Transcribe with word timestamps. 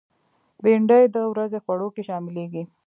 بېنډۍ 0.63 1.03
د 1.15 1.17
ورځې 1.31 1.57
خوړو 1.63 1.87
کې 1.95 2.01
شاملېږي 2.07 2.63